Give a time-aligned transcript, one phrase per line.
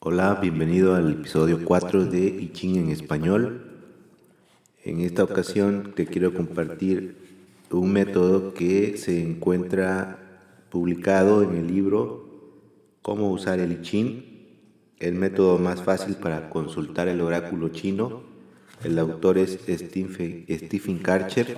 [0.00, 3.64] Hola, bienvenido al episodio 4 de I Ching en español.
[4.84, 7.16] En esta ocasión te quiero compartir
[7.72, 10.20] un método que se encuentra
[10.70, 12.28] publicado en el libro
[13.02, 14.22] Cómo usar el I Ching,
[15.00, 18.22] el método más fácil para consultar el oráculo chino.
[18.84, 21.56] El autor es Stephen, Karcher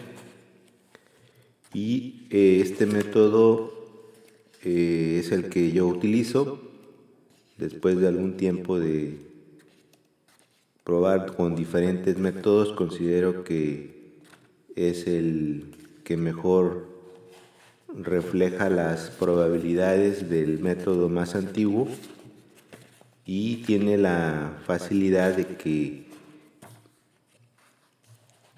[1.75, 3.87] y eh, este método
[4.65, 6.70] eh, es el que yo utilizo
[7.61, 9.19] después de algún tiempo de
[10.83, 14.15] probar con diferentes métodos, considero que
[14.75, 15.67] es el
[16.03, 16.89] que mejor
[17.95, 21.87] refleja las probabilidades del método más antiguo
[23.25, 26.07] y tiene la facilidad de que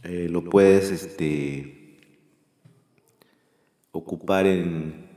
[0.04, 1.98] eh, lo puedes este,
[3.90, 5.12] ocupar en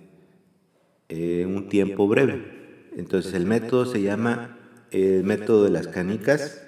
[1.09, 2.54] en un tiempo breve.
[2.95, 4.57] Entonces el método se llama
[4.91, 6.61] el método de las canicas.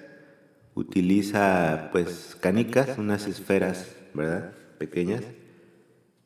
[0.74, 4.52] Utiliza pues canicas, unas esferas, ¿verdad?
[4.78, 5.22] Pequeñas,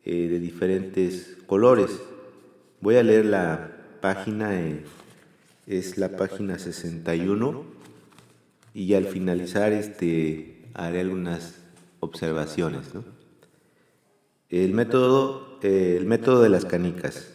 [0.05, 1.91] eh, de diferentes colores.
[2.81, 4.85] Voy a leer la página, eh,
[5.67, 7.65] es la página 61
[8.75, 11.55] y al finalizar este haré algunas
[12.01, 12.89] observaciones.
[14.49, 17.33] El método, eh, el método de las canicas.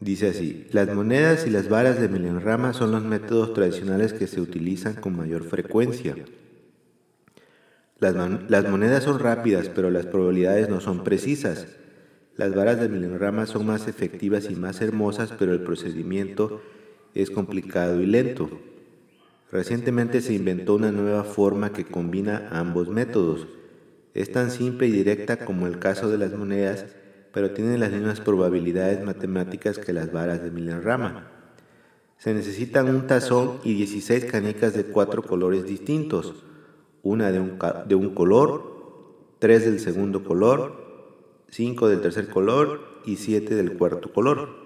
[0.00, 4.40] Dice así, las monedas y las varas de milenrama son los métodos tradicionales que se
[4.40, 6.16] utilizan con mayor frecuencia.
[7.98, 11.66] Las, monedas son rápidas, pero las probabilidades no son precisas.
[12.34, 16.62] Las varas de milenrama son más efectivas y más hermosas, pero el procedimiento
[17.14, 18.48] es complicado y lento.
[19.52, 23.48] Recientemente se inventó una nueva forma que combina ambos métodos.
[24.14, 26.86] Es tan simple y directa como el caso de las monedas,
[27.32, 31.30] pero tienen las mismas probabilidades matemáticas que las varas de Milenrama.
[32.18, 36.34] Se necesitan un tazón y 16 canicas de cuatro colores distintos,
[37.02, 40.80] una de un, de un color, tres del segundo color,
[41.48, 44.60] cinco del tercer color y siete del cuarto color.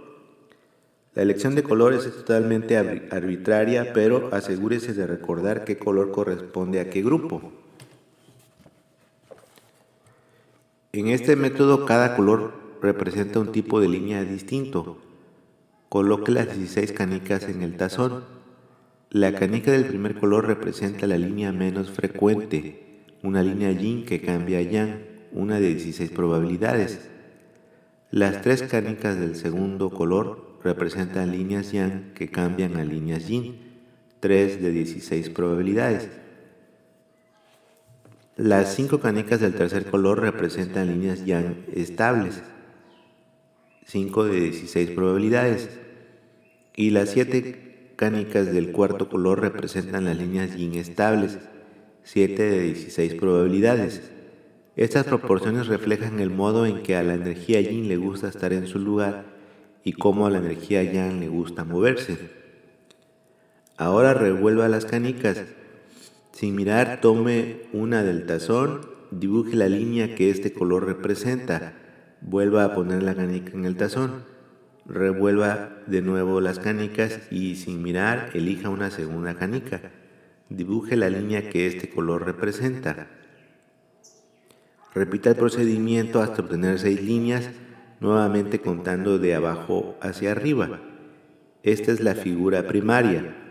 [1.15, 6.91] La elección de colores es totalmente arbitraria, pero asegúrese de recordar qué color corresponde a
[6.91, 7.53] qué grupo.
[10.97, 14.99] En este método cada color representa un tipo de línea distinto.
[15.89, 18.23] Coloque las 16 canicas en el tazón.
[19.11, 24.59] La canica del primer color representa la línea menos frecuente, una línea yin que cambia
[24.59, 25.01] a yang,
[25.33, 27.11] una de 16 probabilidades.
[28.13, 33.57] Las tres canicas del segundo color representan líneas yang que cambian a líneas yin,
[34.21, 36.09] tres de 16 probabilidades.
[38.37, 42.43] Las cinco canicas del tercer color representan líneas yang estables,
[43.87, 45.71] 5 de 16 probabilidades,
[46.75, 51.39] y las siete canicas del cuarto color representan las líneas yin estables,
[52.03, 54.03] 7 de 16 probabilidades.
[54.75, 58.67] Estas proporciones reflejan el modo en que a la energía yin le gusta estar en
[58.67, 59.27] su lugar
[59.85, 62.19] y cómo a la energía yang le gusta moverse.
[63.77, 65.45] Ahora revuelva las canicas
[66.35, 68.81] sin mirar, tome una del tazón,
[69.13, 71.75] dibuje la línea que este color representa.
[72.21, 74.25] Vuelva a poner la canica en el tazón.
[74.85, 79.93] Revuelva de nuevo las canicas y sin mirar, elija una segunda canica.
[80.49, 83.07] Dibuje la línea que este color representa.
[84.93, 87.49] Repita el procedimiento hasta obtener seis líneas,
[88.01, 90.81] nuevamente contando de abajo hacia arriba.
[91.63, 93.44] Esta es la figura primaria.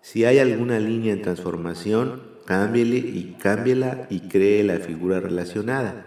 [0.00, 6.06] Si hay alguna línea en transformación, cámbiele y cámbiela y cree la figura relacionada.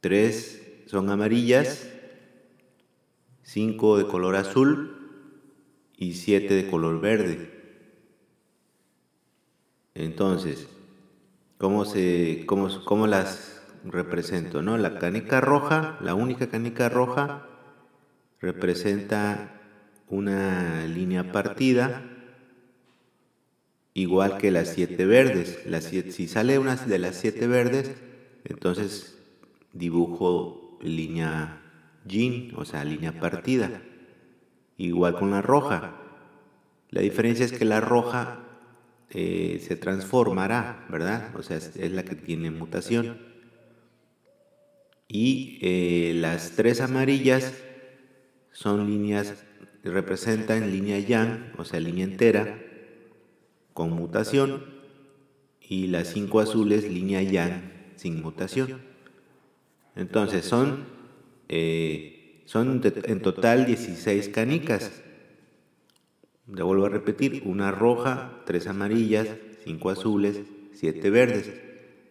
[0.00, 1.97] tres son amarillas,
[3.48, 4.94] cinco de color azul
[5.96, 7.50] y siete de color verde.
[9.94, 10.68] Entonces,
[11.56, 14.60] ¿cómo, se, cómo, cómo las represento?
[14.60, 14.76] ¿no?
[14.76, 17.46] La canica roja, la única canica roja,
[18.38, 19.58] representa
[20.08, 22.04] una línea partida
[23.94, 25.64] igual que las siete verdes.
[25.64, 27.96] Las si sale una de las siete verdes,
[28.44, 29.18] entonces
[29.72, 31.62] dibujo línea
[32.06, 33.82] yin, o sea, línea partida.
[34.76, 35.96] Igual con la roja.
[36.90, 38.40] La diferencia es que la roja
[39.10, 41.34] eh, se transformará, ¿verdad?
[41.36, 43.18] O sea, es, la que tiene mutación.
[45.08, 47.54] Y eh, las tres amarillas
[48.52, 49.44] son líneas,
[49.82, 52.58] representan línea yang, o sea, línea entera,
[53.72, 54.76] con mutación.
[55.60, 58.80] Y las cinco azules, línea yang, sin mutación.
[59.96, 60.84] Entonces, son,
[61.48, 64.90] eh, son en total 16 canicas.
[66.52, 69.28] Le vuelvo a repetir, una roja, tres amarillas,
[69.64, 70.40] cinco azules,
[70.72, 71.52] siete verdes.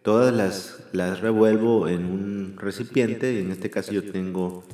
[0.02, 4.64] Todas las, las revuelvo en un recipiente, en este caso yo tengo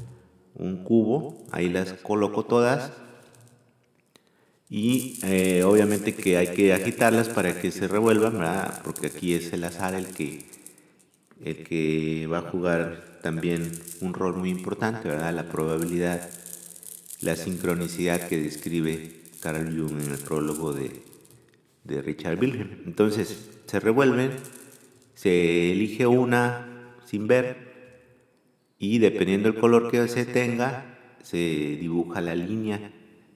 [0.55, 2.93] un cubo, ahí las coloco todas
[4.69, 8.41] y eh, obviamente que hay que agitarlas para que se revuelvan,
[8.83, 10.45] porque aquí es el azar el que,
[11.43, 15.35] el que va a jugar también un rol muy importante, ¿verdad?
[15.35, 16.29] la probabilidad,
[17.21, 21.03] la sincronicidad que describe Carl Jung en el prólogo de,
[21.85, 22.83] de Richard Wilhelm.
[22.87, 24.33] Entonces, se revuelven,
[25.15, 27.65] se elige una sin ver
[28.79, 31.37] y dependiendo del color que se tenga, se
[31.81, 32.93] dibuja la línea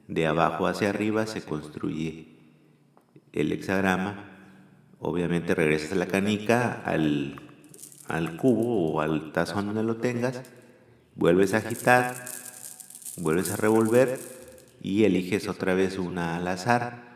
[0.07, 2.37] de abajo hacia arriba, se construye
[3.33, 4.27] el hexagrama.
[4.99, 7.48] Obviamente regresas a la canica, al,
[8.09, 10.43] al cubo o al tazón donde lo tengas,
[11.15, 12.15] vuelves a agitar,
[13.19, 14.19] vuelves a revolver
[14.83, 17.07] y eliges otra vez una al azar.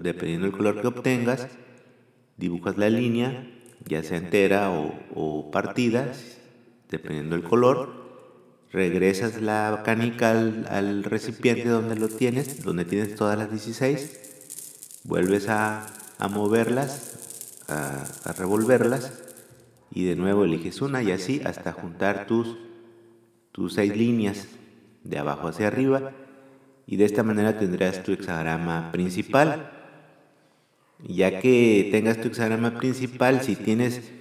[0.00, 1.48] Dependiendo del color que obtengas,
[2.36, 3.48] dibujas la línea,
[3.84, 6.12] ya sea entera o, partida,
[6.88, 8.02] dependiendo del color.
[8.72, 15.00] Regresas la canica al, recipiente donde lo tienes, donde tienes todas las 16.
[15.04, 15.86] Vuelves a,
[16.30, 19.31] moverlas, a revolverlas
[19.94, 22.56] y de nuevo eliges una y así hasta juntar tus,
[23.52, 24.48] tus seis líneas
[25.04, 26.12] de abajo hacia arriba
[26.86, 29.70] y de esta manera tendrás tu hexagrama principal.
[31.04, 34.12] Ya que tengas tu hexagrama principal, si tienes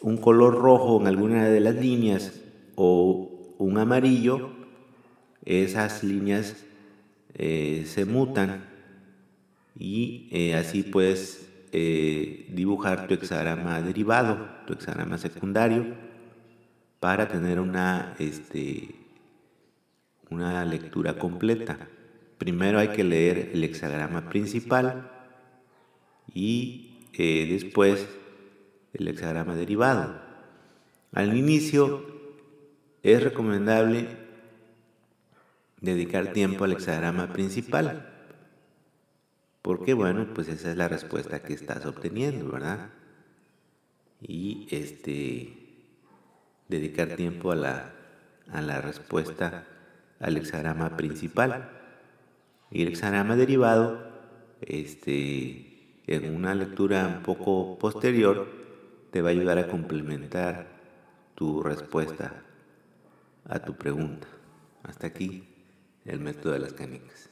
[0.00, 2.40] un color rojo en alguna de las líneas
[2.74, 4.50] o un amarillo,
[5.44, 6.64] esas líneas
[7.34, 8.64] eh, se mutan
[9.78, 15.86] y eh, así puedes eh, dibujar tu hexagrama derivado, tu hexagrama secundario,
[17.00, 18.94] para tener una, este,
[20.30, 21.88] una lectura completa.
[22.38, 25.10] Primero hay que leer el hexagrama principal
[26.32, 28.06] y eh, después
[28.92, 30.20] el hexagrama derivado.
[31.12, 32.04] Al inicio
[33.02, 34.08] es recomendable
[35.80, 38.11] dedicar tiempo al hexagrama principal,
[39.62, 42.90] porque bueno, pues esa es la respuesta que estás obteniendo, ¿verdad?
[44.20, 45.62] Y este
[46.68, 47.92] dedicar tiempo a la,
[48.50, 49.64] a la respuesta
[50.18, 51.70] al hexagrama principal.
[52.70, 54.00] Y el hexagrama derivado,
[54.62, 58.48] este, en una lectura un poco posterior,
[59.10, 60.66] te va a ayudar a complementar
[61.34, 62.42] tu respuesta
[63.48, 64.26] a tu pregunta.
[64.82, 65.44] Hasta aquí
[66.04, 67.31] el método de las canicas.